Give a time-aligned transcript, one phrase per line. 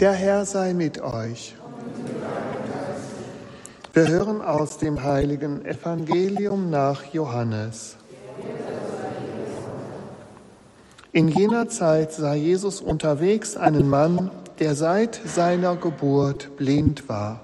[0.00, 1.54] Der Herr sei mit euch.
[3.92, 7.96] Wir hören aus dem heiligen Evangelium nach Johannes.
[11.12, 17.42] In jener Zeit sah Jesus unterwegs einen Mann, der seit seiner Geburt blind war.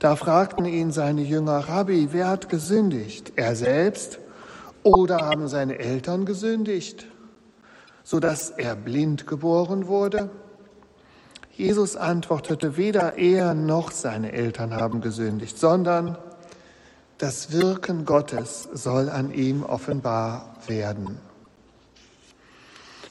[0.00, 3.34] Da fragten ihn seine Jünger, Rabbi, wer hat gesündigt?
[3.36, 4.18] Er selbst
[4.82, 7.06] oder haben seine Eltern gesündigt,
[8.02, 10.30] sodass er blind geboren wurde?
[11.56, 16.18] Jesus antwortete, weder er noch seine Eltern haben gesündigt, sondern
[17.18, 21.18] das Wirken Gottes soll an ihm offenbar werden.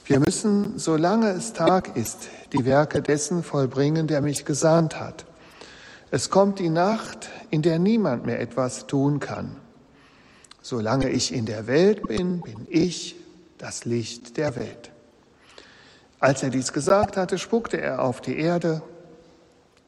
[0.04, 5.24] Wir müssen, solange es Tag ist, die Werke dessen vollbringen, der mich gesandt hat.
[6.10, 9.56] Es kommt die Nacht, in der niemand mehr etwas tun kann.
[10.60, 13.16] Solange ich in der Welt bin, bin ich
[13.56, 14.93] das Licht der Welt.
[16.24, 18.80] Als er dies gesagt hatte, spuckte er auf die Erde,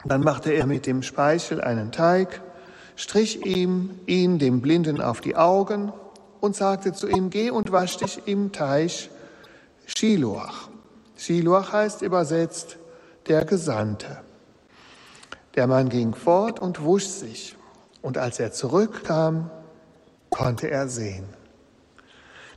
[0.04, 2.42] dann machte er mit dem Speichel einen Teig,
[2.94, 5.94] strich ihm ihn dem Blinden auf die Augen
[6.40, 9.08] und sagte zu ihm, geh und wasch dich im Teich
[9.86, 10.68] Shiloach.
[11.16, 12.76] Shiloach heißt übersetzt
[13.28, 14.18] der Gesandte.
[15.54, 17.56] Der Mann ging fort und wusch sich,
[18.02, 19.50] und als er zurückkam,
[20.28, 21.35] konnte er sehen.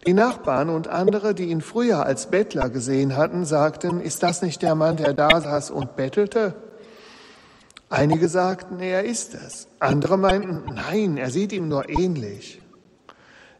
[0.07, 4.61] Die Nachbarn und andere, die ihn früher als Bettler gesehen hatten, sagten, ist das nicht
[4.61, 6.55] der Mann, der da saß und bettelte?
[7.89, 9.67] Einige sagten, er ist es.
[9.79, 12.61] Andere meinten, nein, er sieht ihm nur ähnlich.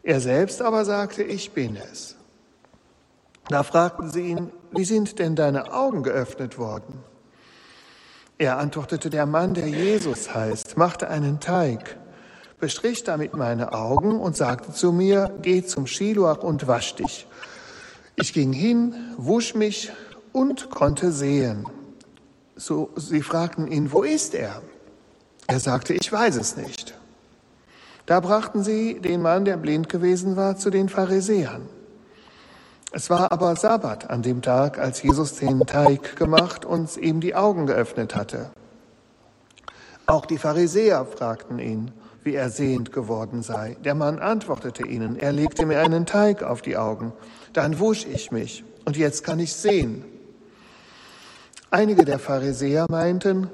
[0.04, 2.16] Er selbst aber sagte, ich bin es.
[3.50, 7.03] Da fragten sie ihn, wie sind denn deine Augen geöffnet worden?
[8.38, 11.98] Er antwortete, der Mann, der Jesus heißt, machte einen Teig
[12.60, 17.28] bestrich damit meine Augen und sagte zu mir, geh zum Schiluach und wasch dich.
[18.16, 19.92] Ich ging hin, wusch mich
[20.34, 21.66] und konnte sehen.
[22.56, 24.62] So, sie fragten ihn, wo ist er?
[25.48, 26.94] Er sagte, ich weiß es nicht.
[28.06, 31.69] Da brachten sie den Mann, der blind gewesen war, zu den Pharisäern.
[32.92, 37.36] Es war aber Sabbat an dem Tag, als Jesus den Teig gemacht und ihm die
[37.36, 38.50] Augen geöffnet hatte.
[40.08, 41.92] Auch die Pharisäer fragten ihn,
[42.24, 43.78] wie er sehend geworden sei.
[43.84, 47.13] Der Mann antwortete ihnen, er legte mir einen Teig auf die Augen,
[47.53, 50.03] dann wusch ich mich und jetzt kann ich sehen.
[51.72, 53.50] Einige der Pharisäer meinten,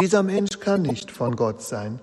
[0.00, 2.00] dieser Mensch kann nicht von Gott sein,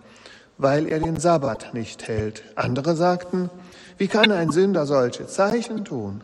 [0.57, 2.43] weil er den Sabbat nicht hält.
[2.55, 3.49] Andere sagten,
[3.97, 6.21] wie kann ein Sünder solche Zeichen tun?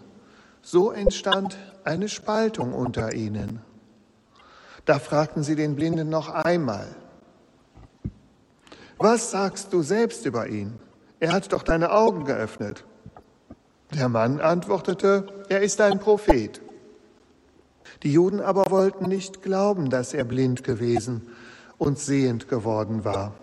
[0.61, 3.61] So entstand eine Spaltung unter ihnen.
[4.85, 6.87] Da fragten sie den Blinden noch einmal,
[8.97, 10.73] was sagst du selbst über ihn?
[11.19, 12.85] Er hat doch deine Augen geöffnet.
[13.93, 16.61] Der Mann antwortete, er ist ein Prophet.
[18.03, 21.21] Die Juden aber wollten nicht glauben, dass er blind gewesen
[21.77, 23.33] und sehend geworden war.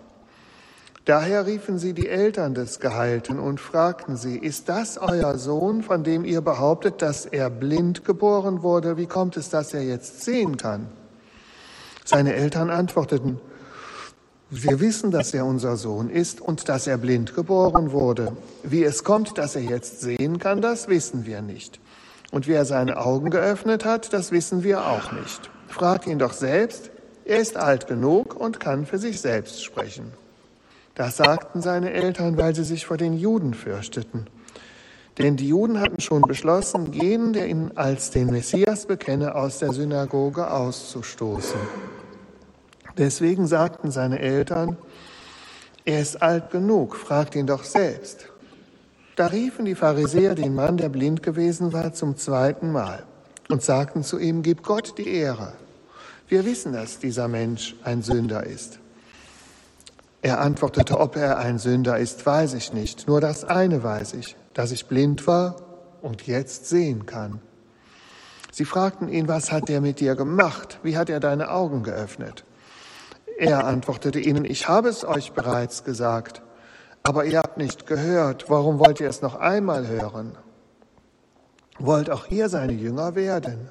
[1.04, 6.04] Daher riefen sie die Eltern des Geheilten und fragten sie, ist das euer Sohn, von
[6.04, 8.96] dem ihr behauptet, dass er blind geboren wurde?
[8.96, 10.86] Wie kommt es, dass er jetzt sehen kann?
[12.04, 13.41] Seine Eltern antworteten,
[14.54, 18.36] wir wissen, dass er unser Sohn ist und dass er blind geboren wurde.
[18.62, 21.80] Wie es kommt, dass er jetzt sehen kann, das wissen wir nicht.
[22.32, 25.48] Und wie er seine Augen geöffnet hat, das wissen wir auch nicht.
[25.68, 26.91] Frag ihn doch selbst.
[27.24, 30.12] Er ist alt genug und kann für sich selbst sprechen.
[30.94, 34.26] Das sagten seine Eltern, weil sie sich vor den Juden fürchteten.
[35.16, 39.72] Denn die Juden hatten schon beschlossen, jeden, der ihn als den Messias bekenne, aus der
[39.72, 41.58] Synagoge auszustoßen.
[42.98, 44.76] Deswegen sagten seine Eltern,
[45.84, 48.28] er ist alt genug, fragt ihn doch selbst.
[49.16, 53.04] Da riefen die Pharisäer den Mann, der blind gewesen war, zum zweiten Mal
[53.48, 55.53] und sagten zu ihm, gib Gott die Ehre.
[56.28, 58.78] Wir wissen, dass dieser Mensch ein Sünder ist.
[60.22, 63.09] Er antwortete, ob er ein Sünder ist, weiß ich nicht.
[63.09, 65.56] Nur das eine weiß ich, dass ich blind war
[66.00, 67.41] und jetzt sehen kann.
[68.53, 70.78] Sie fragten ihn, was hat er mit dir gemacht?
[70.82, 72.44] Wie hat er deine Augen geöffnet?
[73.42, 76.42] Er antwortete ihnen, ich habe es euch bereits gesagt,
[77.03, 78.48] aber ihr habt nicht gehört.
[78.48, 80.39] Warum wollt ihr es noch einmal hören?
[81.80, 83.68] Wollt auch ihr seine Jünger werden?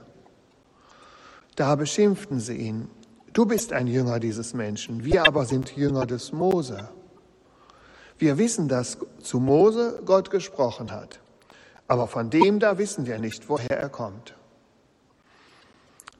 [1.56, 2.90] Da beschimpften sie ihn.
[3.32, 6.90] Du bist ein Jünger dieses Menschen, wir aber sind Jünger des Mose.
[8.18, 11.22] Wir wissen, dass zu Mose Gott gesprochen hat,
[11.88, 14.36] aber von dem da wissen wir nicht, woher er kommt.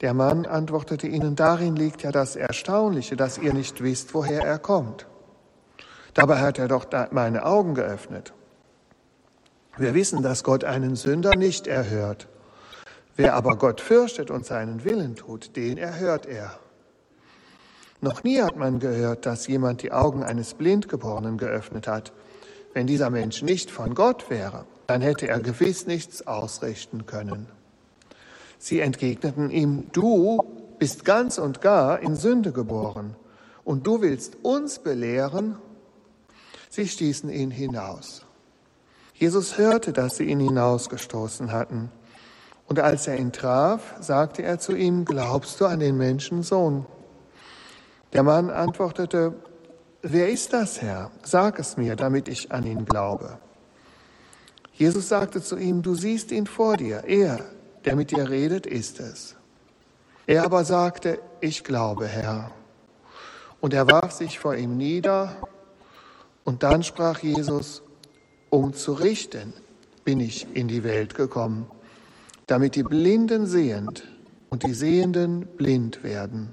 [0.02, 4.58] Der Mann antwortete ihnen, darin liegt ja das Erstaunliche, dass ihr nicht wisst, woher er
[4.58, 5.06] kommt.
[6.16, 8.34] Dabei hat er doch meine Augen geöffnet.
[9.78, 12.28] Wir wissen, dass Gott einen Sünder nicht erhört.
[13.16, 16.60] Wer aber Gott fürchtet und seinen Willen tut, den erhört er.
[18.02, 22.12] Noch nie hat man gehört, dass jemand die Augen eines Blindgeborenen geöffnet hat.
[22.74, 27.48] Wenn dieser Mensch nicht von Gott wäre, dann hätte er gewiss nichts ausrichten können.
[28.64, 30.44] Sie entgegneten ihm, du
[30.78, 33.16] bist ganz und gar in Sünde geboren
[33.64, 35.58] und du willst uns belehren?
[36.70, 38.24] Sie stießen ihn hinaus.
[39.16, 41.92] Jesus hörte, dass sie ihn hinausgestoßen hatten.
[42.68, 46.86] Und als er ihn traf, sagte er zu ihm, glaubst du an den Menschensohn?
[48.14, 49.34] Der Mann antwortete,
[50.04, 51.10] wer ist das, Herr?
[51.24, 53.40] Sag es mir, damit ich an ihn glaube.
[54.74, 57.40] Jesus sagte zu ihm, du siehst ihn vor dir, er,
[57.86, 59.36] der mit dir redet, ist es.
[60.28, 62.52] Er aber sagte, ich glaube, Herr.
[63.60, 65.36] Und er warf sich vor ihm nieder,
[66.44, 67.84] und dann sprach Jesus,
[68.50, 69.54] um zu richten
[70.04, 71.68] bin ich in die Welt gekommen
[72.52, 74.04] damit die Blinden sehend
[74.50, 76.52] und die Sehenden blind werden.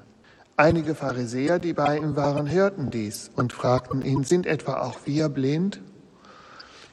[0.56, 5.28] Einige Pharisäer, die bei ihm waren, hörten dies und fragten ihn, sind etwa auch wir
[5.28, 5.80] blind?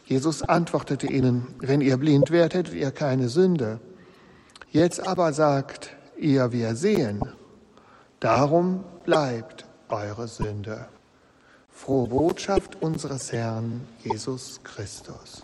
[0.06, 3.80] Jesus antwortete ihnen, wenn ihr blind wärt, hättet ihr keine Sünde.
[4.76, 7.22] Jetzt aber sagt ihr, wir sehen.
[8.20, 10.90] Darum bleibt eure Sünde.
[11.70, 15.44] Frohe Botschaft unseres Herrn Jesus Christus.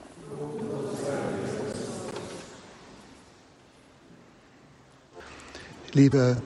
[5.93, 6.41] Liebe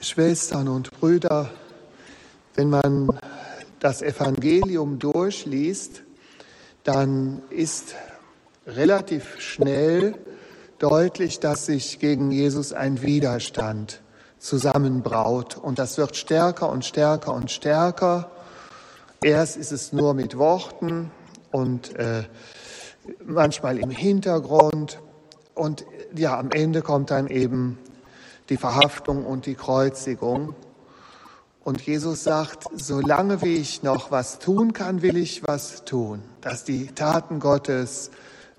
[0.00, 1.50] Schwestern und Brüder,
[2.54, 3.18] wenn man
[3.80, 6.04] das Evangelium durchliest,
[6.84, 7.96] dann ist
[8.64, 10.14] relativ schnell
[10.78, 14.02] deutlich, dass sich gegen Jesus ein Widerstand
[14.38, 15.56] zusammenbraut.
[15.56, 18.30] Und das wird stärker und stärker und stärker.
[19.22, 21.10] Erst ist es nur mit Worten
[21.50, 22.24] und äh,
[23.24, 25.00] manchmal im Hintergrund.
[25.54, 25.84] Und
[26.14, 27.78] ja, am Ende kommt dann eben
[28.48, 30.54] die Verhaftung und die Kreuzigung.
[31.64, 36.62] Und Jesus sagt, solange wie ich noch was tun kann, will ich was tun, dass
[36.62, 38.12] die Taten Gottes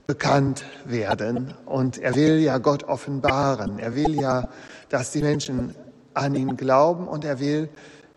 [0.07, 1.53] bekannt werden.
[1.65, 3.77] Und er will ja Gott offenbaren.
[3.77, 4.47] Er will ja,
[4.89, 5.75] dass die Menschen
[6.13, 7.69] an ihn glauben und er will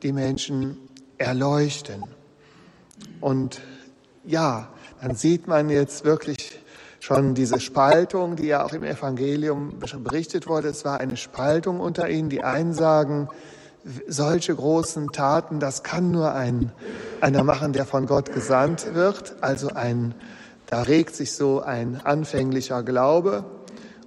[0.03, 0.79] die Menschen
[1.19, 2.05] erleuchten.
[3.21, 3.61] Und
[4.25, 4.69] ja,
[5.03, 6.61] dann sieht man jetzt wirklich
[7.01, 10.69] schon diese Spaltung, die ja auch im Evangelium schon berichtet wurde.
[10.69, 12.29] Es war eine Spaltung unter ihnen.
[12.29, 13.29] Die einen sagen,
[14.07, 16.73] solche großen Taten, das kann nur ein,
[17.21, 19.35] einer machen, der von Gott gesandt wird.
[19.41, 20.15] Also ein,
[20.71, 23.45] da regt sich so ein anfänglicher Glaube.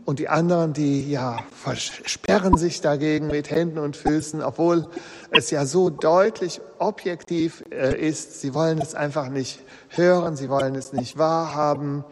[0.06, 4.88] Und die anderen, die ja versperren sich dagegen mit Händen und Füßen, obwohl
[5.32, 8.40] es ja so deutlich objektiv äh, ist.
[8.42, 12.04] Sie wollen es einfach nicht hören, sie wollen es nicht wahrhaben.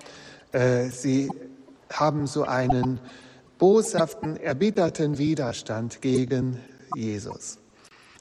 [0.51, 1.29] Äh, sie
[1.91, 2.99] haben so einen
[3.57, 6.59] boshaften, erbitterten Widerstand gegen
[6.95, 7.57] Jesus.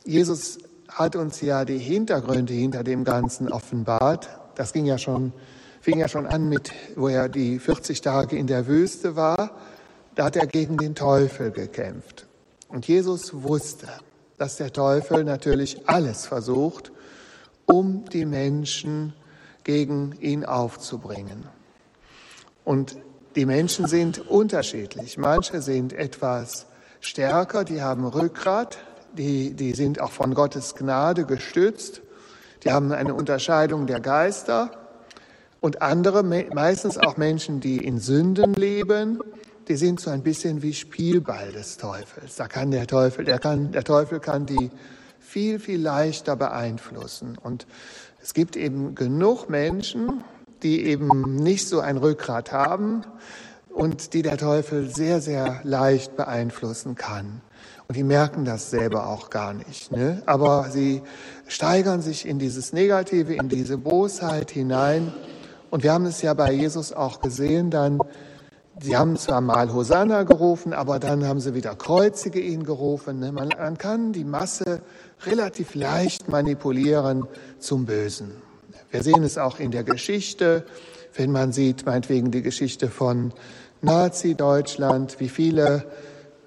[0.05, 4.29] Jesus hat uns ja die Hintergründe hinter dem Ganzen offenbart.
[4.55, 5.33] Das ging ja schon,
[5.81, 9.53] fing ja schon an mit, wo er die 40 Tage in der Wüste war.
[10.15, 12.27] Da hat er gegen den Teufel gekämpft.
[12.69, 13.89] Und Jesus wusste,
[14.39, 16.93] dass der Teufel natürlich alles versucht,
[17.67, 19.15] um die Menschen
[19.65, 21.47] gegen ihn aufzubringen.
[22.65, 22.97] Und
[23.37, 25.17] die Menschen sind unterschiedlich.
[25.19, 26.67] Manche sind etwas
[27.01, 28.79] stärker, die haben Rückgrat,
[29.13, 32.03] die, die sind auch von Gottes Gnade gestützt,
[32.65, 34.71] die haben eine Unterscheidung der Geister.
[35.61, 39.21] Und andere, meistens auch Menschen, die in Sünden leben,
[39.69, 42.37] die sind so ein bisschen wie Spielball des Teufels.
[42.37, 44.71] Da kann der Teufel, der kann, der Teufel kann die
[45.19, 47.39] viel, viel leichter beeinflussen.
[47.41, 47.67] Und
[48.23, 50.25] es gibt eben genug Menschen,
[50.63, 53.03] die eben nicht so ein Rückgrat haben
[53.69, 57.41] und die der Teufel sehr, sehr leicht beeinflussen kann.
[57.87, 59.93] Und die merken das selber auch gar nicht.
[59.93, 60.23] Ne?
[60.27, 61.03] Aber sie
[61.49, 65.13] steigern sich in dieses Negative, in diese Bosheit hinein.
[65.71, 68.01] Und wir haben es ja bei Jesus auch gesehen, dann,
[68.81, 73.21] sie haben zwar mal Hosanna gerufen, aber dann haben sie wieder Kreuzige ihn gerufen.
[73.21, 73.31] Ne?
[73.31, 74.83] Man, man kann die Masse
[75.25, 77.27] relativ leicht manipulieren
[77.61, 78.33] zum Bösen.
[78.91, 80.65] Wir sehen es auch in der Geschichte,
[81.15, 83.33] wenn man sieht, meinetwegen die Geschichte von
[83.83, 85.87] Nazi-Deutschland, wie viele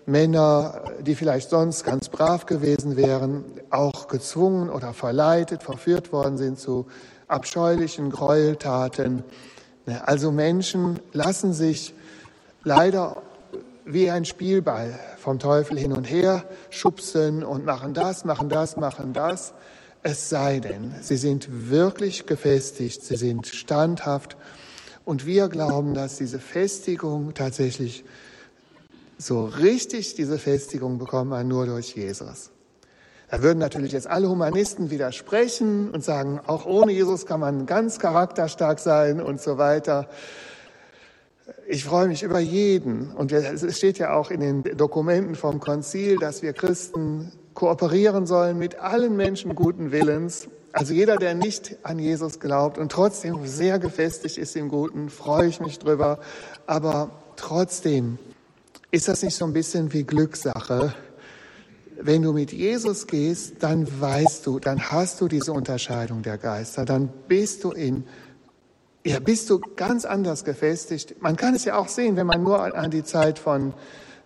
[0.06, 6.60] Männer, die vielleicht sonst ganz brav gewesen wären, auch gezwungen oder verleitet, verführt worden sind
[6.60, 6.88] zu
[7.34, 9.24] abscheulichen Gräueltaten.
[10.06, 11.94] Also Menschen lassen sich
[12.64, 13.22] leider
[13.86, 19.14] wie ein Spielball vom Teufel hin und her schubsen und machen das, machen das, machen
[19.14, 19.54] das.
[20.04, 24.38] Es sei denn, sie sind wirklich gefestigt, sie sind standhaft.
[25.06, 28.06] Und wir glauben, dass diese Festigung tatsächlich
[29.18, 32.53] so richtig diese Festigung bekommt man nur durch Jesus.
[33.34, 37.98] Da würden natürlich jetzt alle Humanisten widersprechen und sagen, auch ohne Jesus kann man ganz
[37.98, 40.08] charakterstark sein und so weiter.
[41.68, 43.10] Ich freue mich über jeden.
[43.10, 48.60] Und es steht ja auch in den Dokumenten vom Konzil, dass wir Christen kooperieren sollen
[48.60, 50.48] mit allen Menschen guten Willens.
[50.72, 55.48] Also jeder, der nicht an Jesus glaubt und trotzdem sehr gefestigt ist im Guten, freue
[55.48, 56.20] ich mich drüber.
[56.68, 58.20] Aber trotzdem
[58.92, 60.94] ist das nicht so ein bisschen wie Glückssache?
[62.06, 66.84] Wenn du mit Jesus gehst, dann weißt du, dann hast du diese Unterscheidung der Geister,
[66.84, 68.04] dann bist du in
[69.06, 71.22] ja, bist du ganz anders gefestigt.
[71.22, 73.74] Man kann es ja auch sehen, wenn man nur an die Zeit von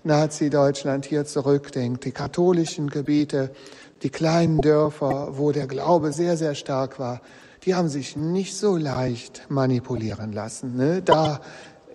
[0.03, 3.51] Nazi-Deutschland hier zurückdenkt, die katholischen Gebiete,
[4.03, 7.21] die kleinen Dörfer, wo der Glaube sehr, sehr stark war,
[7.65, 10.75] die haben sich nicht so leicht manipulieren lassen.
[10.75, 11.01] Ne?
[11.01, 11.41] Da,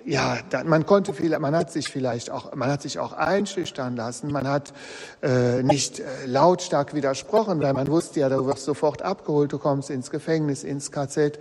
[0.04, 4.32] ja, man konnte viel, man hat sich vielleicht auch, man hat sich auch einschüchtern lassen,
[4.32, 4.72] man hat
[5.22, 9.90] äh, nicht äh, lautstark widersprochen, weil man wusste ja, du wirst sofort abgeholt, du kommst
[9.90, 11.38] ins Gefängnis, ins KZ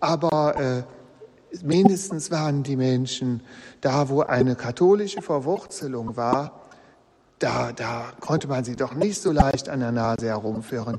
[0.00, 3.42] aber äh, mindestens waren die Menschen
[3.80, 6.62] da, wo eine katholische Verwurzelung war,
[7.38, 10.98] da, da konnte man sie doch nicht so leicht an der Nase herumführen.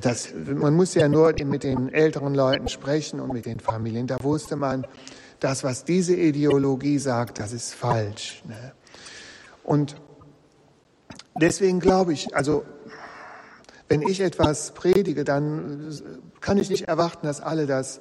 [0.00, 4.06] Das, man muss ja nur mit den älteren Leuten sprechen und mit den Familien.
[4.06, 4.86] Da wusste man,
[5.42, 8.42] das, was diese Ideologie sagt, das ist falsch.
[8.46, 8.72] Ne?
[9.64, 9.96] Und
[11.34, 12.64] deswegen glaube ich, also
[13.88, 15.92] wenn ich etwas predige, dann
[16.40, 18.00] kann ich nicht erwarten, dass alle das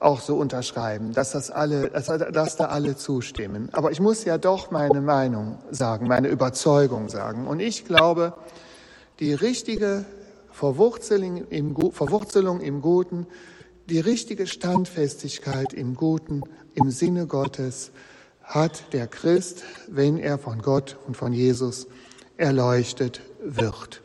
[0.00, 3.68] auch so unterschreiben, dass das alle, dass, dass da alle zustimmen.
[3.72, 7.46] Aber ich muss ja doch meine Meinung sagen, meine Überzeugung sagen.
[7.46, 8.34] Und ich glaube,
[9.20, 10.04] die richtige
[10.50, 13.26] Verwurzelung im, Verwurzelung im Guten,
[13.88, 16.42] die richtige Standfestigkeit im Guten,
[16.74, 17.92] im Sinne Gottes,
[18.42, 21.86] hat der Christ, wenn er von Gott und von Jesus
[22.36, 24.02] erleuchtet wird.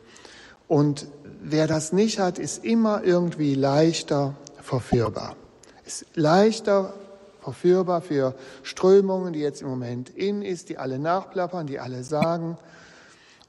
[0.68, 1.06] Und
[1.42, 5.36] wer das nicht hat, ist immer irgendwie leichter verführbar.
[5.84, 6.94] Ist leichter
[7.40, 12.56] verführbar für Strömungen, die jetzt im Moment in ist, die alle nachplappern, die alle sagen.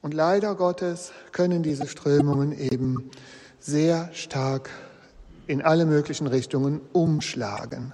[0.00, 3.10] Und leider Gottes können diese Strömungen eben
[3.60, 4.70] sehr stark
[5.52, 7.92] in alle möglichen Richtungen umschlagen.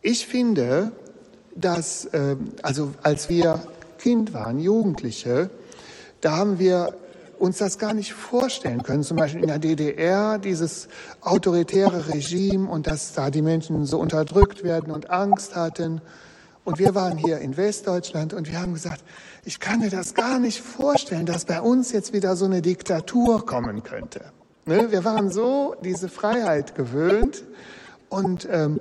[0.00, 0.92] Ich finde,
[1.56, 3.60] dass, ähm, also als wir
[3.98, 5.50] Kind waren, Jugendliche,
[6.20, 6.94] da haben wir
[7.38, 9.02] uns das gar nicht vorstellen können.
[9.02, 10.88] Zum Beispiel in der DDR dieses
[11.20, 16.00] autoritäre Regime und dass da die Menschen so unterdrückt werden und Angst hatten.
[16.64, 19.04] Und wir waren hier in Westdeutschland und wir haben gesagt,
[19.44, 23.44] ich kann mir das gar nicht vorstellen, dass bei uns jetzt wieder so eine Diktatur
[23.44, 24.32] kommen könnte.
[24.66, 24.90] Ne?
[24.90, 27.44] Wir waren so diese Freiheit gewöhnt
[28.08, 28.80] und ähm,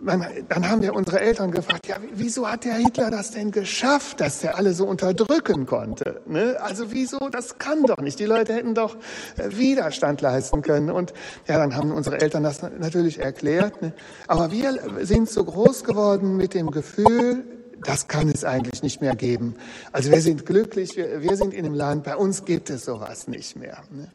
[0.00, 4.20] man, dann haben wir unsere Eltern gefragt, ja, wieso hat der Hitler das denn geschafft,
[4.20, 6.22] dass er alle so unterdrücken konnte?
[6.26, 6.56] Ne?
[6.60, 8.18] Also wieso, das kann doch nicht.
[8.18, 8.96] Die Leute hätten doch
[9.36, 10.90] äh, Widerstand leisten können.
[10.90, 11.12] Und
[11.46, 13.82] ja, dann haben unsere Eltern das natürlich erklärt.
[13.82, 13.92] Ne?
[14.26, 17.44] Aber wir sind so groß geworden mit dem Gefühl,
[17.82, 19.56] das kann es eigentlich nicht mehr geben.
[19.92, 23.28] Also wir sind glücklich, wir, wir sind in einem Land, bei uns gibt es sowas
[23.28, 23.82] nicht mehr.
[23.90, 24.08] Ne?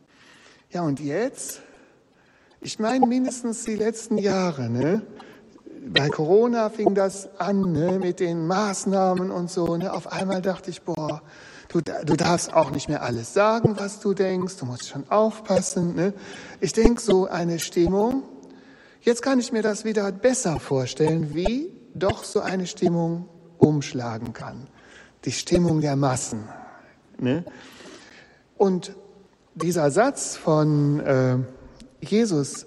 [0.71, 1.61] Ja, und jetzt?
[2.61, 5.01] Ich meine mindestens die letzten Jahre, ne?
[5.87, 9.77] bei Corona fing das an ne, mit den Maßnahmen und so.
[9.77, 9.91] Ne.
[9.91, 11.21] Auf einmal dachte ich, boah,
[11.69, 14.57] du, du darfst auch nicht mehr alles sagen, was du denkst.
[14.57, 15.95] Du musst schon aufpassen.
[15.95, 16.13] Ne.
[16.59, 18.23] Ich denke, so eine Stimmung,
[19.01, 24.67] jetzt kann ich mir das wieder besser vorstellen, wie doch so eine Stimmung umschlagen kann.
[25.25, 26.47] Die Stimmung der Massen.
[27.17, 27.43] Ne.
[28.57, 28.93] Und
[29.61, 31.37] dieser Satz von äh,
[32.01, 32.65] Jesus,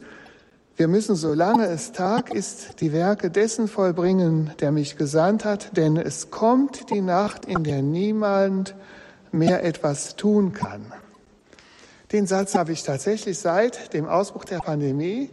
[0.77, 5.97] wir müssen, solange es Tag ist, die Werke dessen vollbringen, der mich gesandt hat, denn
[5.97, 8.75] es kommt die Nacht, in der niemand
[9.33, 10.93] mehr etwas tun kann.
[12.11, 15.31] Den Satz habe ich tatsächlich seit dem Ausbruch der Pandemie,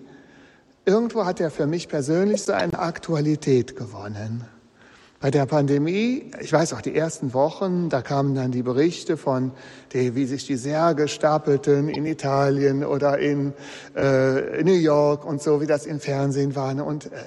[0.86, 4.46] irgendwo hat er für mich persönlich so eine Aktualität gewonnen.
[5.22, 9.52] Bei der Pandemie, ich weiß auch die ersten Wochen, da kamen dann die Berichte von,
[9.92, 13.54] die, wie sich die Särge stapelten in Italien oder in
[13.98, 16.70] äh, New York und so, wie das im Fernsehen war.
[16.86, 17.18] Und äh,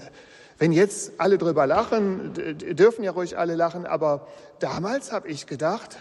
[0.58, 4.26] wenn jetzt alle drüber lachen, dürfen ja ruhig alle lachen, aber
[4.58, 5.98] damals habe ich gedacht,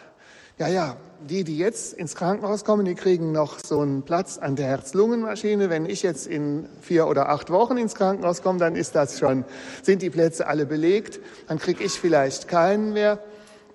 [0.61, 0.95] ja, ja,
[1.27, 5.71] die, die jetzt ins Krankenhaus kommen, die kriegen noch so einen Platz an der Herz-Lungen-Maschine.
[5.71, 9.43] Wenn ich jetzt in vier oder acht Wochen ins Krankenhaus komme, dann ist das schon,
[9.81, 11.19] sind die Plätze alle belegt.
[11.47, 13.17] Dann kriege ich vielleicht keinen mehr.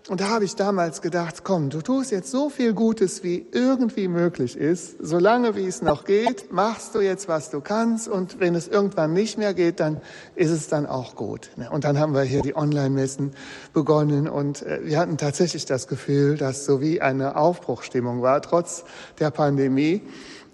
[0.08, 4.06] Und da habe ich damals gedacht, komm, du tust jetzt so viel Gutes, wie irgendwie
[4.06, 4.94] möglich ist.
[5.00, 8.06] Solange wie es noch geht, machst du jetzt, was du kannst.
[8.06, 10.00] Und wenn es irgendwann nicht mehr geht, dann
[10.36, 11.50] ist es dann auch gut.
[11.56, 11.68] Ne?
[11.68, 13.32] Und dann haben wir hier die Online-Messen
[13.72, 14.28] begonnen.
[14.28, 18.84] Und äh, wir hatten tatsächlich das Gefühl, dass so wie eine Aufbruchstimmung war, trotz
[19.18, 20.02] der Pandemie.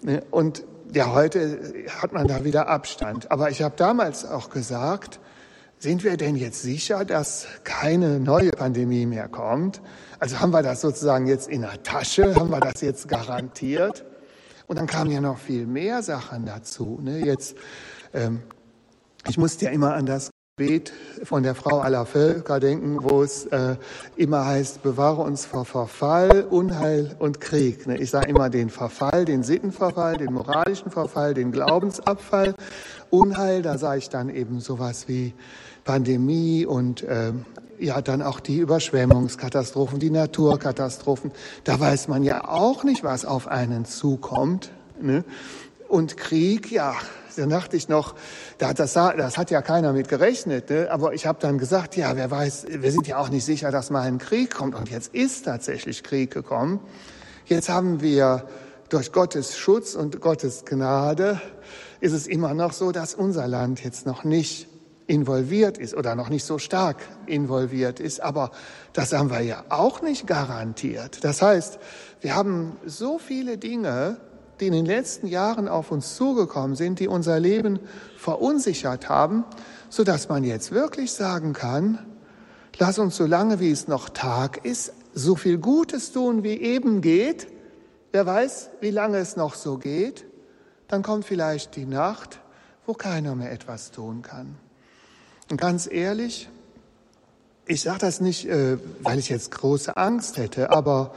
[0.01, 0.23] Ne?
[0.31, 0.63] Und
[0.95, 1.59] ja, heute
[2.01, 3.31] hat man da wieder Abstand.
[3.31, 5.19] Aber ich habe damals auch gesagt,
[5.83, 9.81] sind wir denn jetzt sicher, dass keine neue Pandemie mehr kommt?
[10.17, 12.35] Also haben wir das sozusagen jetzt in der Tasche?
[12.35, 14.05] Haben wir das jetzt garantiert?
[14.67, 16.99] Und dann kamen ja noch viel mehr Sachen dazu.
[17.01, 17.25] Ne?
[17.25, 17.57] Jetzt,
[18.13, 18.43] ähm,
[19.27, 23.47] ich musste ja immer an das Gebet von der Frau aller Völker denken, wo es
[23.47, 23.75] äh,
[24.15, 27.87] immer heißt, bewahre uns vor Verfall, Unheil und Krieg.
[27.87, 27.97] Ne?
[27.97, 32.55] Ich sage immer den Verfall, den Sittenverfall, den moralischen Verfall, den Glaubensabfall.
[33.09, 35.33] Unheil, da sage ich dann eben sowas wie
[35.83, 37.33] Pandemie und äh,
[37.79, 41.31] ja dann auch die Überschwemmungskatastrophen, die Naturkatastrophen.
[41.63, 44.71] Da weiß man ja auch nicht, was auf einen zukommt.
[45.01, 45.23] Ne?
[45.87, 46.95] Und Krieg, ja,
[47.35, 48.15] da dachte ich noch,
[48.57, 50.69] das, das hat ja keiner mit gerechnet.
[50.69, 50.87] Ne?
[50.89, 53.89] Aber ich habe dann gesagt, ja, wer weiß, wir sind ja auch nicht sicher, dass
[53.89, 54.75] mal ein Krieg kommt.
[54.75, 56.79] Und jetzt ist tatsächlich Krieg gekommen.
[57.45, 58.47] Jetzt haben wir
[58.89, 61.41] durch Gottes Schutz und Gottes Gnade
[61.99, 64.67] ist es immer noch so, dass unser Land jetzt noch nicht
[65.07, 68.21] involviert ist oder noch nicht so stark involviert ist.
[68.21, 68.51] Aber
[68.93, 71.23] das haben wir ja auch nicht garantiert.
[71.23, 71.79] Das heißt,
[72.21, 74.17] wir haben so viele Dinge,
[74.59, 77.79] die in den letzten Jahren auf uns zugekommen sind, die unser Leben
[78.17, 79.43] verunsichert haben,
[79.89, 81.99] so dass man jetzt wirklich sagen kann,
[82.77, 87.01] lass uns so lange wie es noch Tag ist, so viel Gutes tun, wie eben
[87.01, 87.47] geht.
[88.11, 90.25] Wer weiß, wie lange es noch so geht.
[90.87, 92.39] Dann kommt vielleicht die Nacht,
[92.85, 94.55] wo keiner mehr etwas tun kann.
[95.53, 96.49] Und ganz ehrlich,
[97.67, 101.13] ich sage das nicht, äh, weil ich jetzt große Angst hätte, aber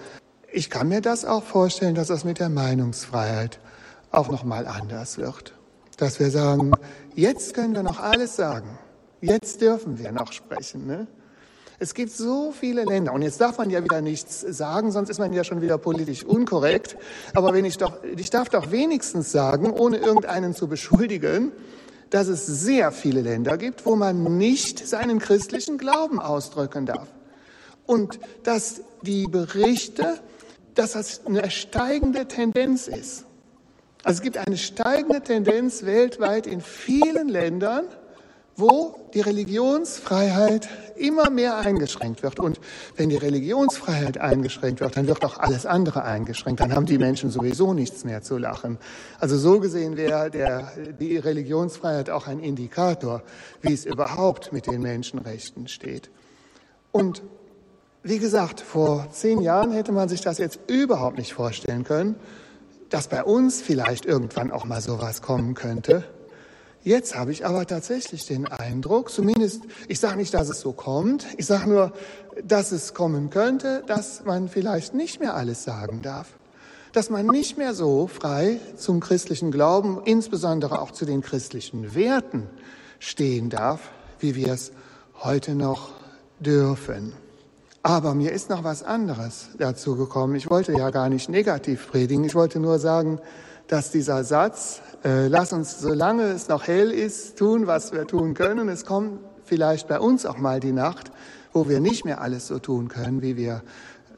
[0.52, 3.58] ich kann mir das auch vorstellen, dass das mit der Meinungsfreiheit
[4.10, 5.54] auch noch mal anders wird.
[5.96, 6.72] Dass wir sagen,
[7.14, 8.78] jetzt können wir noch alles sagen.
[9.22, 10.86] Jetzt dürfen wir noch sprechen.
[10.86, 11.06] Ne?
[11.78, 15.18] Es gibt so viele Länder und jetzt darf man ja wieder nichts sagen, sonst ist
[15.18, 16.98] man ja schon wieder politisch unkorrekt.
[17.32, 21.52] Aber wenn ich doch, ich darf doch wenigstens sagen, ohne irgendeinen zu beschuldigen,
[22.10, 27.08] dass es sehr viele Länder gibt, wo man nicht seinen christlichen Glauben ausdrücken darf.
[27.86, 30.18] Und dass die Berichte,
[30.74, 33.24] dass das eine steigende Tendenz ist.
[34.02, 37.86] Also es gibt eine steigende Tendenz weltweit in vielen Ländern,
[38.56, 42.40] wo die Religionsfreiheit immer mehr eingeschränkt wird.
[42.40, 42.58] Und
[42.96, 46.60] wenn die Religionsfreiheit eingeschränkt wird, dann wird auch alles andere eingeschränkt.
[46.60, 48.78] Dann haben die Menschen sowieso nichts mehr zu lachen.
[49.20, 53.22] Also so gesehen wäre der, die Religionsfreiheit auch ein Indikator,
[53.60, 56.10] wie es überhaupt mit den Menschenrechten steht.
[56.92, 57.22] Und
[58.02, 62.16] wie gesagt, vor zehn Jahren hätte man sich das jetzt überhaupt nicht vorstellen können,
[62.88, 66.04] dass bei uns vielleicht irgendwann auch mal sowas kommen könnte.
[66.86, 71.26] Jetzt habe ich aber tatsächlich den Eindruck, zumindest, ich sage nicht, dass es so kommt,
[71.36, 71.92] ich sage nur,
[72.44, 76.28] dass es kommen könnte, dass man vielleicht nicht mehr alles sagen darf.
[76.92, 82.48] Dass man nicht mehr so frei zum christlichen Glauben, insbesondere auch zu den christlichen Werten
[83.00, 84.70] stehen darf, wie wir es
[85.18, 85.90] heute noch
[86.38, 87.14] dürfen.
[87.82, 90.36] Aber mir ist noch was anderes dazu gekommen.
[90.36, 92.22] Ich wollte ja gar nicht negativ predigen.
[92.22, 93.18] Ich wollte nur sagen,
[93.66, 98.34] dass dieser Satz, äh, lass uns, solange es noch hell ist, tun, was wir tun
[98.34, 98.68] können.
[98.68, 101.12] Es kommt vielleicht bei uns auch mal die Nacht,
[101.52, 103.62] wo wir nicht mehr alles so tun können, wie wir,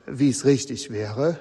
[0.07, 1.39] wie es richtig wäre.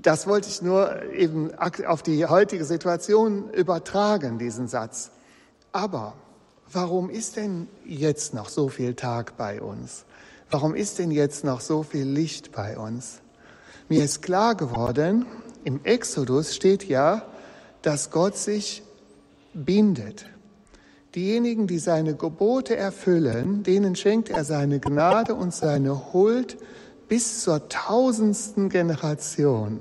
[0.00, 5.10] Das wollte ich nur eben auf die heutige Situation übertragen, diesen Satz.
[5.72, 6.14] Aber
[6.72, 10.04] warum ist denn jetzt noch so viel Tag bei uns?
[10.52, 13.22] Warum ist denn jetzt noch so viel Licht bei uns?
[13.88, 15.26] Mir ist klar geworden,
[15.64, 17.26] im Exodus steht ja,
[17.82, 18.82] dass Gott sich
[19.54, 20.26] bindet.
[21.14, 26.56] Diejenigen, die seine Gebote erfüllen, denen schenkt er seine Gnade und seine Huld
[27.08, 29.80] bis zur tausendsten Generation.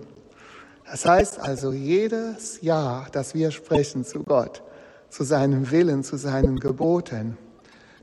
[0.86, 4.62] Das heißt also, jedes Jahr, das wir sprechen zu Gott,
[5.10, 7.38] zu seinem Willen, zu seinen Geboten,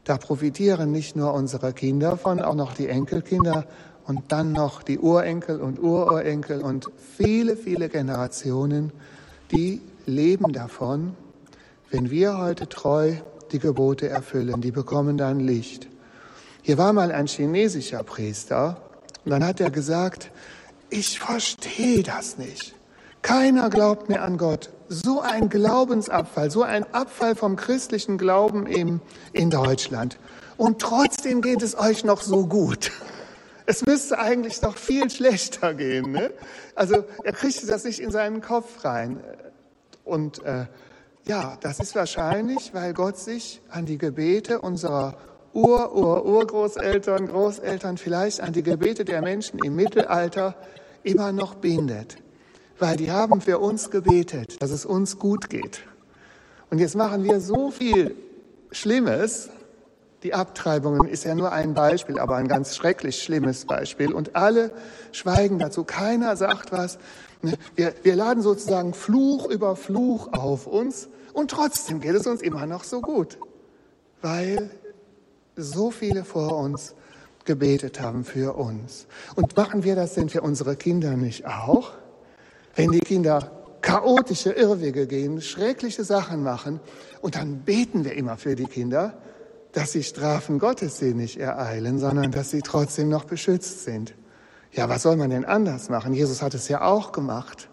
[0.05, 3.67] da profitieren nicht nur unsere Kinder von, auch noch die Enkelkinder
[4.07, 8.91] und dann noch die Urenkel und Ururenkel und viele, viele Generationen,
[9.53, 11.15] die leben davon,
[11.91, 13.15] wenn wir heute treu
[13.53, 15.89] die Gebote erfüllen, die bekommen dann Licht.
[16.63, 18.83] Hier war mal ein chinesischer Priester
[19.25, 20.31] und dann hat er gesagt,
[20.91, 22.75] ich verstehe das nicht.
[23.23, 24.71] Keiner glaubt mehr an Gott.
[24.89, 29.01] So ein Glaubensabfall, so ein Abfall vom christlichen Glauben in,
[29.33, 30.19] in Deutschland.
[30.57, 32.91] Und trotzdem geht es euch noch so gut.
[33.67, 36.13] Es müsste eigentlich noch viel schlechter gehen.
[36.13, 36.31] Ne?
[36.75, 39.21] Also er kriegt das nicht in seinen Kopf rein.
[40.09, 40.67] Und äh,
[41.27, 45.19] ja, das ist wahrscheinlich, weil Gott sich an die Gebete unserer
[45.53, 50.55] Ur, Ur, Urgroßeltern, Großeltern, vielleicht an die Gebete der Menschen im Mittelalter
[51.03, 52.17] immer noch bindet.
[52.79, 55.81] Weil die haben für uns gebetet, dass es uns gut geht.
[56.71, 58.15] Und jetzt machen wir so viel
[58.71, 59.51] Schlimmes.
[60.23, 64.13] Die Abtreibungen ist ja nur ein Beispiel, aber ein ganz schrecklich schlimmes Beispiel.
[64.13, 64.71] Und alle
[65.13, 65.85] schweigen dazu.
[65.85, 66.99] Keiner sagt was.
[67.43, 72.43] Ne, wir, wir laden sozusagen Fluch über Fluch auf uns und trotzdem geht es uns
[72.43, 73.39] immer noch so gut,
[74.23, 74.71] weil
[75.57, 76.95] so viele vor uns
[77.45, 79.07] gebetet haben für uns.
[79.35, 81.93] Und machen wir das denn für unsere Kinder nicht auch?
[82.75, 86.81] Wenn die Kinder chaotische Irrwege gehen, schreckliche Sachen machen
[87.23, 89.19] und dann beten wir immer für die Kinder,
[89.73, 94.15] dass sie Strafen Gottes sie nicht ereilen, sondern dass sie trotzdem noch beschützt sind.
[94.73, 96.15] Ja, was soll man denn anders machen?
[96.15, 97.69] Jesus hat es ja auch gemacht.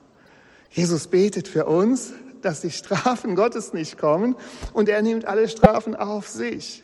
[0.70, 4.36] Jesus betet für uns, dass die Strafen Gottes nicht kommen
[4.74, 6.84] und er nimmt alle Strafen auf sich.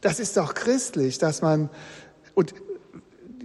[0.00, 1.70] Das ist doch christlich, dass man,
[2.34, 2.54] und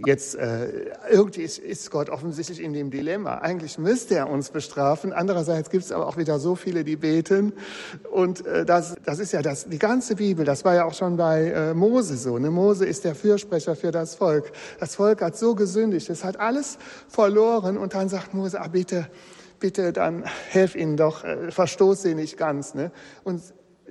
[0.06, 3.36] jetzt äh, irgendwie ist, ist Gott offensichtlich in dem Dilemma.
[3.36, 5.14] Eigentlich müsste er uns bestrafen.
[5.14, 7.54] Andererseits gibt es aber auch wieder so viele, die beten.
[8.12, 10.46] Und äh, das, das ist ja das, die ganze Bibel.
[10.46, 12.38] Das war ja auch schon bei äh, Mose so.
[12.38, 12.52] Ne?
[12.52, 14.52] Mose ist der Fürsprecher für das Volk.
[14.80, 17.78] Das Volk hat so gesündigt, es hat alles verloren.
[17.78, 19.08] Und dann sagt Mose, ah, bitte,
[19.60, 22.74] bitte, dann helf ihnen doch, äh, verstoß sie nicht ganz.
[22.74, 22.92] Ne?
[23.24, 23.42] Und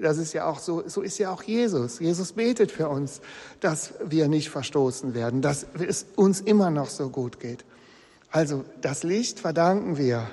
[0.00, 1.98] das ist ja auch so, so ist ja auch Jesus.
[2.00, 3.20] Jesus betet für uns,
[3.60, 7.64] dass wir nicht verstoßen werden, dass es uns immer noch so gut geht.
[8.30, 10.28] Also das Licht verdanken wir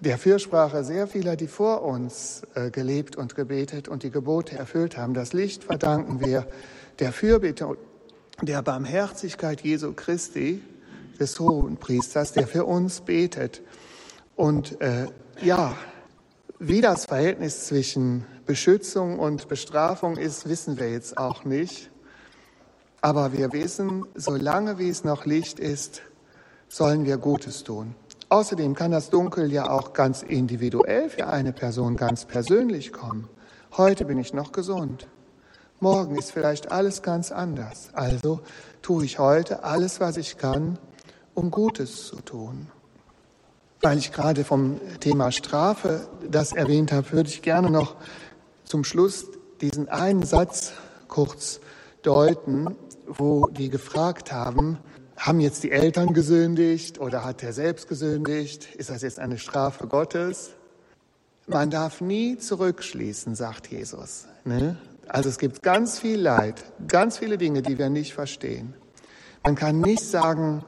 [0.00, 4.96] der Fürsprache sehr vieler, die vor uns äh, gelebt und gebetet und die Gebote erfüllt
[4.96, 5.14] haben.
[5.14, 6.46] Das Licht verdanken wir
[6.98, 7.76] der Fürbitte
[8.42, 10.62] der Barmherzigkeit Jesu Christi,
[11.18, 13.62] des Hohen Priesters, der für uns betet.
[14.36, 15.06] Und äh,
[15.42, 15.76] ja,
[16.58, 21.90] wie das Verhältnis zwischen Beschützung und Bestrafung ist, wissen wir jetzt auch nicht.
[23.00, 26.02] Aber wir wissen, solange wie es noch Licht ist,
[26.68, 27.94] sollen wir Gutes tun.
[28.28, 33.28] Außerdem kann das Dunkel ja auch ganz individuell für eine Person ganz persönlich kommen.
[33.76, 35.06] Heute bin ich noch gesund.
[35.80, 37.90] Morgen ist vielleicht alles ganz anders.
[37.92, 38.40] Also
[38.80, 40.78] tue ich heute alles, was ich kann,
[41.34, 42.68] um Gutes zu tun.
[43.84, 47.96] Weil ich gerade vom Thema Strafe das erwähnt habe, würde ich gerne noch
[48.64, 49.26] zum Schluss
[49.60, 50.72] diesen einen Satz
[51.06, 51.60] kurz
[52.00, 54.78] deuten, wo die gefragt haben,
[55.18, 58.74] haben jetzt die Eltern gesündigt oder hat er selbst gesündigt?
[58.74, 60.52] Ist das jetzt eine Strafe Gottes?
[61.46, 64.24] Man darf nie zurückschließen, sagt Jesus.
[64.46, 64.78] Ne?
[65.08, 68.72] Also es gibt ganz viel Leid, ganz viele Dinge, die wir nicht verstehen.
[69.42, 70.64] Man kann nicht sagen,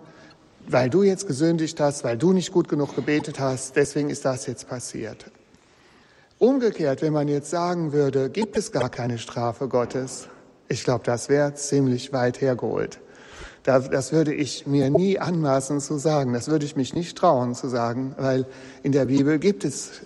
[0.69, 4.47] weil du jetzt gesündigt hast, weil du nicht gut genug gebetet hast, deswegen ist das
[4.47, 5.27] jetzt passiert.
[6.39, 10.29] Umgekehrt, wenn man jetzt sagen würde, gibt es gar keine Strafe Gottes,
[10.69, 12.99] ich glaube, das wäre ziemlich weit hergeholt.
[13.63, 16.33] Das würde ich mir nie anmaßen zu sagen.
[16.33, 18.47] Das würde ich mich nicht trauen zu sagen, weil
[18.85, 20.03] in der Bibel gibt es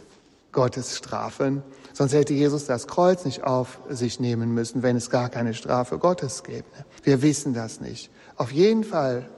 [0.53, 1.62] Gottes Strafen.
[1.92, 5.99] Sonst hätte Jesus das Kreuz nicht auf sich nehmen müssen, wenn es gar keine Strafe
[5.99, 6.64] Gottes gäbe.
[7.03, 8.11] Wir wissen das nicht.
[8.37, 9.29] Auf jeden Fall,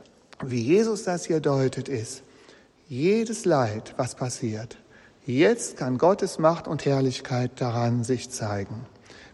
[0.44, 2.22] wie Jesus das hier deutet, ist,
[2.88, 4.76] jedes Leid, was passiert,
[5.24, 8.87] Jetzt kann Gottes Macht und Herrlichkeit daran sich zeigen.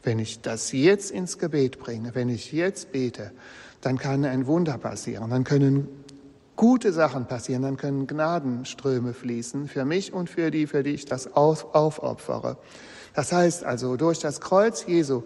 [0.02, 3.30] Wenn ich das jetzt ins Gebet bringe, wenn ich jetzt bete,
[3.80, 5.88] dann kann ein Wunder passieren, dann können
[6.56, 11.06] gute Sachen passieren, dann können Gnadenströme fließen für mich und für die, für die ich
[11.06, 12.58] das aufopfere.
[13.14, 15.22] Das heißt also, durch das Kreuz Jesu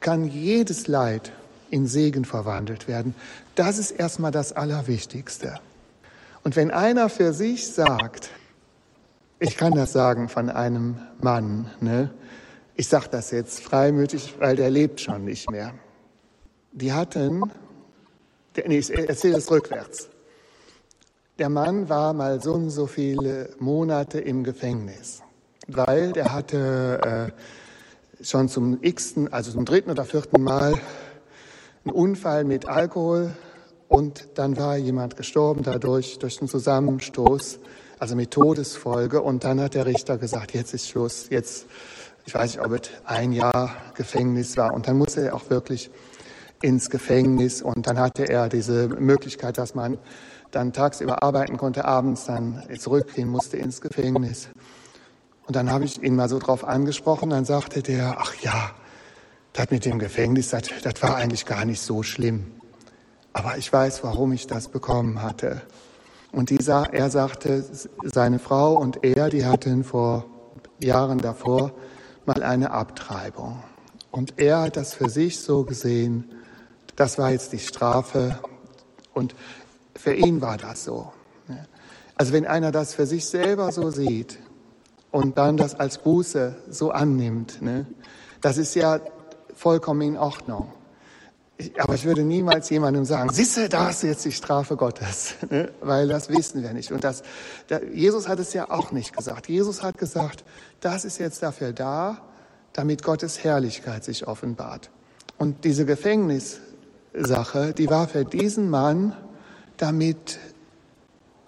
[0.00, 1.32] kann jedes Leid
[1.70, 3.14] in Segen verwandelt werden.
[3.54, 5.58] Das ist erstmal das Allerwichtigste.
[6.42, 8.30] Und wenn einer für sich sagt,
[9.38, 11.70] ich kann das sagen von einem Mann.
[11.80, 12.10] Ne?
[12.76, 15.72] Ich sage das jetzt freimütig, weil der lebt schon nicht mehr.
[16.72, 17.50] Die hatten,
[18.54, 20.08] der, nee, ich erzähle es rückwärts.
[21.38, 25.22] Der Mann war mal so und so viele Monate im Gefängnis,
[25.66, 27.32] weil der hatte
[28.20, 30.74] äh, schon zum x-ten, also zum dritten oder vierten Mal
[31.84, 33.32] einen Unfall mit Alkohol
[33.88, 37.58] und dann war jemand gestorben dadurch, durch einen Zusammenstoß
[38.00, 39.20] also mit Todesfolge.
[39.20, 41.66] Und dann hat der Richter gesagt, jetzt ist Schluss, jetzt,
[42.26, 44.74] ich weiß nicht, ob es ein Jahr Gefängnis war.
[44.74, 45.90] Und dann musste er auch wirklich
[46.62, 47.62] ins Gefängnis.
[47.62, 49.98] Und dann hatte er diese Möglichkeit, dass man
[50.50, 54.48] dann tagsüber arbeiten konnte, abends dann zurückgehen musste ins Gefängnis.
[55.46, 58.70] Und dann habe ich ihn mal so drauf angesprochen, dann sagte der, ach ja,
[59.52, 60.62] das mit dem Gefängnis, das,
[61.02, 62.46] war eigentlich gar nicht so schlimm.
[63.32, 65.62] aber ich weiß, warum ich das bekommen hatte.
[66.32, 67.64] Und dieser, er sagte,
[68.02, 70.26] seine Frau und er, die hatten vor
[70.80, 71.72] Jahren davor
[72.26, 73.62] mal eine Abtreibung.
[74.10, 76.32] Und er hat das für sich so gesehen,
[76.96, 78.38] das war jetzt die Strafe.
[79.14, 79.34] Und
[79.96, 81.12] für ihn war das so.
[82.16, 84.38] Also wenn einer das für sich selber so sieht
[85.10, 87.86] und dann das als Buße so annimmt, ne,
[88.40, 89.00] das ist ja
[89.60, 90.72] vollkommen in Ordnung.
[91.78, 95.70] Aber ich würde niemals jemandem sagen, siehste, da ist jetzt die Strafe Gottes, ne?
[95.82, 96.90] weil das wissen wir nicht.
[96.90, 97.22] Und das,
[97.68, 99.48] der, Jesus hat es ja auch nicht gesagt.
[99.48, 100.44] Jesus hat gesagt,
[100.80, 102.22] das ist jetzt dafür da,
[102.72, 104.90] damit Gottes Herrlichkeit sich offenbart.
[105.36, 109.14] Und diese Gefängnissache, die war für diesen Mann,
[109.76, 110.38] damit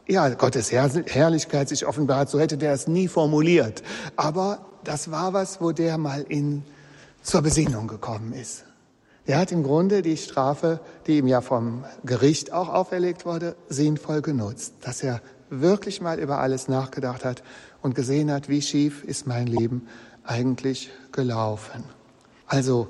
[0.06, 3.82] ja, Gottes Herrlichkeit sich offenbart, so hätte der es nie formuliert.
[4.16, 6.64] Aber das war was, wo der mal in,
[7.22, 8.64] zur Besinnung gekommen ist.
[9.24, 14.20] Er hat im Grunde die Strafe, die ihm ja vom Gericht auch auferlegt wurde, sinnvoll
[14.20, 17.42] genutzt, dass er wirklich mal über alles nachgedacht hat
[17.82, 19.86] und gesehen hat, wie schief ist mein Leben
[20.24, 21.84] eigentlich gelaufen.
[22.46, 22.88] Also,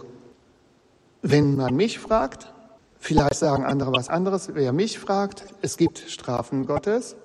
[1.21, 2.53] wenn man mich fragt,
[2.99, 7.16] vielleicht sagen andere was anderes, wer mich fragt, es gibt Strafen Gottes,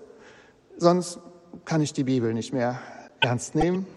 [0.77, 1.19] sonst
[1.65, 2.79] kann ich die Bibel nicht mehr
[3.21, 3.87] ernst nehmen.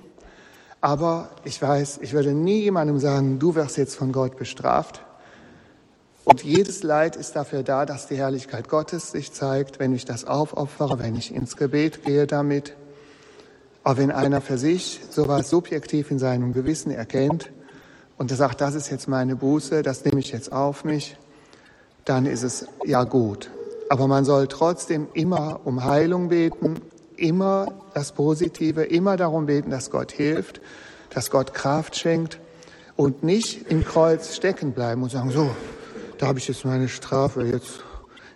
[0.81, 5.03] Aber ich weiß, ich würde nie jemandem sagen, du wirst jetzt von Gott bestraft.
[6.25, 10.25] Und jedes Leid ist dafür da, dass die Herrlichkeit Gottes sich zeigt, wenn ich das
[10.25, 12.75] aufopfere, wenn ich ins Gebet gehe damit.
[13.83, 17.51] Aber wenn einer für sich sowas subjektiv in seinem Gewissen erkennt
[18.17, 21.17] und er sagt, das ist jetzt meine Buße, das nehme ich jetzt auf mich,
[22.05, 23.51] dann ist es ja gut.
[23.89, 26.81] Aber man soll trotzdem immer um Heilung beten,
[27.21, 30.61] immer das Positive, immer darum beten, dass Gott hilft,
[31.11, 32.39] dass Gott Kraft schenkt
[32.97, 35.51] und nicht im Kreuz stecken bleiben und sagen, so,
[36.19, 37.81] da habe ich jetzt meine Strafe, jetzt.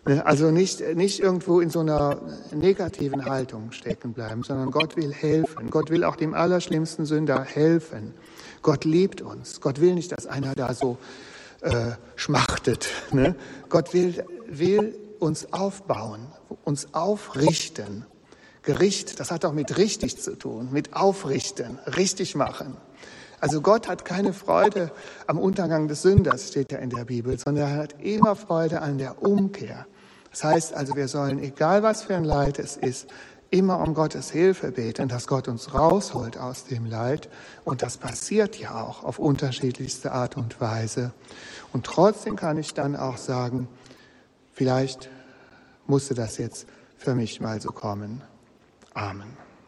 [0.07, 2.20] Ne, also nicht, nicht irgendwo in so einer
[2.53, 5.70] negativen Haltung stecken bleiben, sondern Gott will helfen.
[5.70, 8.14] Gott will auch dem allerschlimmsten Sünder helfen.
[8.62, 9.61] Gott liebt uns.
[9.61, 10.99] Gott will nicht, dass einer da so
[11.62, 12.88] äh, schmachtet.
[13.12, 13.35] Ne?
[13.68, 16.27] Gott will, will uns aufbauen,
[16.64, 18.05] uns aufrichten.
[18.64, 22.77] Gericht, das hat auch mit richtig zu tun, mit aufrichten, richtig machen.
[23.40, 24.90] Also Gott hat keine Freude
[25.27, 28.96] am Untergang des Sünders, steht ja in der Bibel, sondern er hat immer Freude an
[28.96, 29.87] der Umkehr.
[30.31, 33.07] Das heißt also, wir sollen, egal was für ein Leid es ist,
[33.50, 37.29] immer um Gottes Hilfe beten, dass Gott uns rausholt aus dem Leid.
[37.64, 41.12] Und das passiert ja auch auf unterschiedlichste Art und Weise.
[41.72, 43.68] Und trotzdem kann ich dann auch sagen,
[44.53, 45.09] vielleicht
[45.87, 48.22] musste das jetzt für mich mal so kommen.
[48.96, 49.43] Amen.